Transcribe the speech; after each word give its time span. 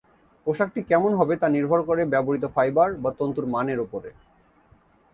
পোশাকটি 0.47 0.79
কেমন 0.83 1.11
হবে 1.15 1.33
তা 1.37 1.47
নির্ভর 1.49 1.79
করে 1.83 2.01
ব্যবহৃত 2.05 2.45
ফাইবার 2.55 2.89
বা 2.93 3.09
তন্তুর 3.19 3.45
মানের 3.45 3.79
উপরে। 3.79 4.09